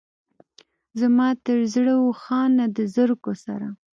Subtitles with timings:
[0.99, 3.67] زما تر زړه و خانه د زرګو سره.